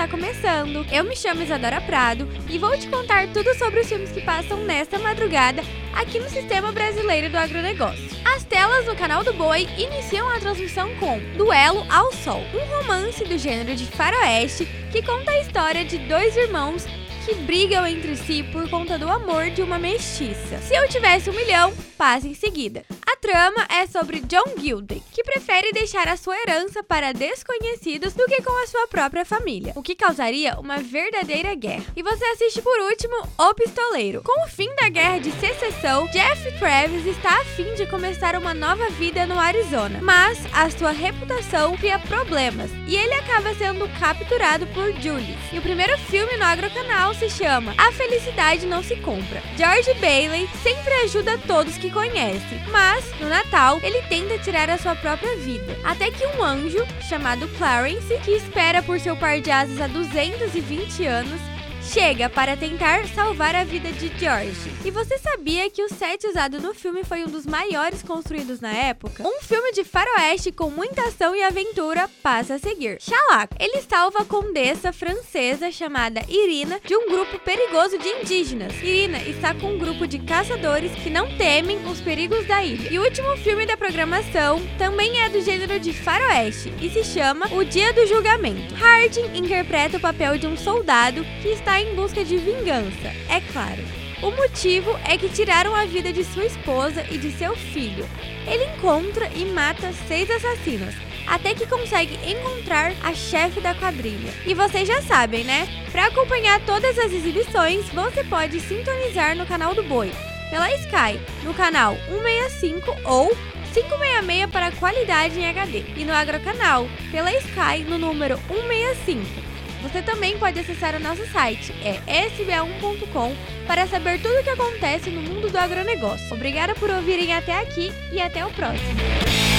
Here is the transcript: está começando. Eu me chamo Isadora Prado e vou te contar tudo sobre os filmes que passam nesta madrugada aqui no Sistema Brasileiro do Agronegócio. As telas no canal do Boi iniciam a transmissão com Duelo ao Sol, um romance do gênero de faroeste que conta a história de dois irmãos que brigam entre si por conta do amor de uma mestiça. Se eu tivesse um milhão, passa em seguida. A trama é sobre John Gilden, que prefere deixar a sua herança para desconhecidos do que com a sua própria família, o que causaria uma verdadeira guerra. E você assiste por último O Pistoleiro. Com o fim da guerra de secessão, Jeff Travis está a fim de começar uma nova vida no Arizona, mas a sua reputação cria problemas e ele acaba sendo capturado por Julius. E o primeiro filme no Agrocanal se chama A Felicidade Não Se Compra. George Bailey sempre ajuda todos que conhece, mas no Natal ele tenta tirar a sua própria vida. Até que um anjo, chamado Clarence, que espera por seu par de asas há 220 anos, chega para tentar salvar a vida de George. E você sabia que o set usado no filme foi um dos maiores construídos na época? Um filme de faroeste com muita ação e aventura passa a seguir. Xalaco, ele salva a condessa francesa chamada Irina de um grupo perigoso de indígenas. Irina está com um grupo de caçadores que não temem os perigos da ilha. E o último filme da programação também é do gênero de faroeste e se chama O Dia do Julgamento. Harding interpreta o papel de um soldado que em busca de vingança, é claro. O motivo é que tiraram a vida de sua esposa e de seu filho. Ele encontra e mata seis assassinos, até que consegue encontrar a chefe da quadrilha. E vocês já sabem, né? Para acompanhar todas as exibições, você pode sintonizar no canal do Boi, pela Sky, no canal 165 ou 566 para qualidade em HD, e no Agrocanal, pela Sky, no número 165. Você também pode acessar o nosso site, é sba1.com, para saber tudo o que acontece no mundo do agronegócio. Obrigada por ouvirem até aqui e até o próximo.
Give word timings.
está 0.00 0.08
começando. 0.08 0.86
Eu 0.90 1.04
me 1.04 1.14
chamo 1.14 1.42
Isadora 1.42 1.78
Prado 1.78 2.26
e 2.48 2.56
vou 2.56 2.74
te 2.78 2.88
contar 2.88 3.30
tudo 3.34 3.54
sobre 3.54 3.80
os 3.80 3.86
filmes 3.86 4.10
que 4.10 4.22
passam 4.22 4.64
nesta 4.64 4.98
madrugada 4.98 5.62
aqui 5.92 6.18
no 6.18 6.30
Sistema 6.30 6.72
Brasileiro 6.72 7.28
do 7.28 7.36
Agronegócio. 7.36 8.08
As 8.34 8.42
telas 8.44 8.86
no 8.86 8.96
canal 8.96 9.22
do 9.22 9.34
Boi 9.34 9.68
iniciam 9.76 10.26
a 10.30 10.40
transmissão 10.40 10.88
com 10.96 11.18
Duelo 11.36 11.84
ao 11.90 12.10
Sol, 12.12 12.40
um 12.54 12.78
romance 12.78 13.22
do 13.24 13.36
gênero 13.36 13.76
de 13.76 13.84
faroeste 13.84 14.66
que 14.90 15.02
conta 15.02 15.32
a 15.32 15.40
história 15.40 15.84
de 15.84 15.98
dois 15.98 16.34
irmãos 16.34 16.86
que 17.26 17.34
brigam 17.34 17.86
entre 17.86 18.16
si 18.16 18.42
por 18.44 18.70
conta 18.70 18.98
do 18.98 19.06
amor 19.06 19.50
de 19.50 19.60
uma 19.60 19.78
mestiça. 19.78 20.58
Se 20.62 20.74
eu 20.74 20.88
tivesse 20.88 21.28
um 21.28 21.34
milhão, 21.34 21.74
passa 21.98 22.26
em 22.26 22.34
seguida. 22.34 22.86
A 23.12 23.16
trama 23.16 23.66
é 23.68 23.88
sobre 23.88 24.20
John 24.20 24.54
Gilden, 24.56 25.02
que 25.12 25.24
prefere 25.24 25.72
deixar 25.72 26.06
a 26.06 26.16
sua 26.16 26.40
herança 26.42 26.80
para 26.80 27.12
desconhecidos 27.12 28.14
do 28.14 28.24
que 28.26 28.40
com 28.40 28.56
a 28.62 28.68
sua 28.68 28.86
própria 28.86 29.24
família, 29.24 29.72
o 29.74 29.82
que 29.82 29.96
causaria 29.96 30.56
uma 30.60 30.78
verdadeira 30.78 31.52
guerra. 31.56 31.86
E 31.96 32.04
você 32.04 32.24
assiste 32.26 32.62
por 32.62 32.78
último 32.82 33.14
O 33.36 33.52
Pistoleiro. 33.52 34.22
Com 34.22 34.44
o 34.44 34.48
fim 34.48 34.72
da 34.76 34.88
guerra 34.88 35.18
de 35.18 35.32
secessão, 35.32 36.06
Jeff 36.12 36.56
Travis 36.60 37.04
está 37.04 37.40
a 37.40 37.44
fim 37.46 37.74
de 37.74 37.84
começar 37.86 38.36
uma 38.36 38.54
nova 38.54 38.88
vida 38.90 39.26
no 39.26 39.40
Arizona, 39.40 39.98
mas 40.00 40.38
a 40.52 40.70
sua 40.70 40.92
reputação 40.92 41.76
cria 41.76 41.98
problemas 41.98 42.70
e 42.86 42.94
ele 42.94 43.14
acaba 43.14 43.52
sendo 43.56 43.88
capturado 43.98 44.68
por 44.68 44.92
Julius. 45.00 45.40
E 45.52 45.58
o 45.58 45.62
primeiro 45.62 45.98
filme 45.98 46.36
no 46.36 46.44
Agrocanal 46.44 47.12
se 47.14 47.28
chama 47.28 47.74
A 47.76 47.90
Felicidade 47.90 48.66
Não 48.66 48.84
Se 48.84 48.94
Compra. 48.94 49.42
George 49.56 49.94
Bailey 49.94 50.48
sempre 50.62 50.94
ajuda 51.02 51.36
todos 51.38 51.76
que 51.76 51.90
conhece, 51.90 52.54
mas 52.70 52.99
no 53.20 53.28
Natal 53.28 53.78
ele 53.82 54.02
tenta 54.02 54.38
tirar 54.38 54.70
a 54.70 54.78
sua 54.78 54.94
própria 54.94 55.36
vida. 55.36 55.78
Até 55.84 56.10
que 56.10 56.26
um 56.26 56.42
anjo, 56.42 56.84
chamado 57.08 57.48
Clarence, 57.56 58.18
que 58.24 58.32
espera 58.32 58.82
por 58.82 58.98
seu 59.00 59.16
par 59.16 59.40
de 59.40 59.50
asas 59.50 59.80
há 59.80 59.86
220 59.86 61.06
anos, 61.06 61.40
chega 61.82 62.28
para 62.28 62.56
tentar 62.56 63.06
salvar 63.08 63.54
a 63.54 63.64
vida 63.64 63.90
de 63.92 64.08
George. 64.18 64.70
E 64.84 64.90
você 64.90 65.18
sabia 65.18 65.68
que 65.70 65.82
o 65.82 65.88
set 65.88 66.26
usado 66.26 66.60
no 66.60 66.74
filme 66.74 67.02
foi 67.04 67.24
um 67.24 67.28
dos 67.28 67.46
maiores 67.46 68.02
construídos 68.02 68.60
na 68.60 68.72
época? 68.72 69.26
Um 69.26 69.40
filme 69.42 69.72
de 69.72 69.84
faroeste 69.84 70.52
com 70.52 70.70
muita 70.70 71.02
ação 71.02 71.34
e 71.34 71.42
aventura 71.42 72.08
passa 72.22 72.54
a 72.54 72.58
seguir. 72.58 72.98
Xalaco, 73.00 73.56
ele 73.58 73.82
salva 73.82 74.20
a 74.20 74.24
condessa 74.24 74.92
francesa 74.92 75.70
chamada 75.70 76.22
Irina 76.28 76.80
de 76.84 76.94
um 76.94 77.08
grupo 77.08 77.38
perigoso 77.40 77.98
de 77.98 78.08
indígenas. 78.08 78.72
Irina 78.82 79.18
está 79.22 79.54
com 79.54 79.74
um 79.74 79.78
grupo 79.78 80.06
de 80.06 80.18
caçadores 80.18 80.92
que 80.92 81.10
não 81.10 81.36
temem 81.36 81.84
os 81.86 82.00
perigos 82.00 82.46
da 82.46 82.62
ilha. 82.62 82.92
E 82.92 82.98
o 82.98 83.04
último 83.04 83.36
filme 83.38 83.66
da 83.66 83.76
programação 83.76 84.60
também 84.78 85.20
é 85.22 85.28
do 85.28 85.40
gênero 85.40 85.78
de 85.80 85.92
faroeste 85.92 86.72
e 86.80 86.90
se 86.90 87.04
chama 87.04 87.46
O 87.52 87.64
Dia 87.64 87.92
do 87.92 88.06
Julgamento. 88.06 88.74
Harding 88.74 89.36
interpreta 89.36 89.96
o 89.96 90.00
papel 90.00 90.38
de 90.38 90.46
um 90.46 90.56
soldado 90.56 91.24
que 91.42 91.48
em 91.80 91.94
busca 91.94 92.24
de 92.24 92.36
vingança, 92.36 93.08
é 93.28 93.40
claro. 93.52 93.82
O 94.22 94.30
motivo 94.32 94.90
é 95.08 95.16
que 95.16 95.30
tiraram 95.30 95.74
a 95.74 95.86
vida 95.86 96.12
de 96.12 96.22
sua 96.24 96.44
esposa 96.44 97.04
e 97.10 97.16
de 97.16 97.32
seu 97.32 97.56
filho. 97.56 98.06
Ele 98.46 98.64
encontra 98.76 99.30
e 99.34 99.46
mata 99.46 99.92
seis 100.06 100.30
assassinos, 100.30 100.94
até 101.26 101.54
que 101.54 101.66
consegue 101.66 102.18
encontrar 102.30 102.92
a 103.02 103.14
chefe 103.14 103.60
da 103.60 103.74
quadrilha. 103.74 104.32
E 104.44 104.52
vocês 104.52 104.86
já 104.86 105.00
sabem, 105.00 105.44
né? 105.44 105.66
Para 105.90 106.06
acompanhar 106.06 106.60
todas 106.66 106.98
as 106.98 107.12
exibições, 107.12 107.88
você 107.88 108.22
pode 108.24 108.60
sintonizar 108.60 109.34
no 109.34 109.46
canal 109.46 109.74
do 109.74 109.82
Boi, 109.82 110.12
pela 110.50 110.70
Sky, 110.74 111.18
no 111.42 111.54
canal 111.54 111.96
165 112.08 112.94
ou 113.04 113.28
566 113.72 114.50
para 114.50 114.72
qualidade 114.72 115.38
em 115.38 115.48
HD, 115.48 115.84
e 115.96 116.04
no 116.04 116.12
Agrocanal, 116.12 116.86
pela 117.10 117.32
Sky, 117.32 117.84
no 117.88 117.96
número 117.96 118.36
165. 118.48 119.49
Você 119.82 120.02
também 120.02 120.38
pode 120.38 120.58
acessar 120.58 120.94
o 120.94 121.00
nosso 121.00 121.26
site, 121.26 121.72
é 121.82 122.28
sba1.com, 122.28 123.34
para 123.66 123.86
saber 123.86 124.20
tudo 124.20 124.38
o 124.38 124.42
que 124.44 124.50
acontece 124.50 125.10
no 125.10 125.22
mundo 125.22 125.50
do 125.50 125.58
agronegócio. 125.58 126.34
Obrigada 126.34 126.74
por 126.74 126.90
ouvirem 126.90 127.32
até 127.32 127.58
aqui 127.58 127.92
e 128.12 128.20
até 128.20 128.44
o 128.44 128.50
próximo. 128.50 129.49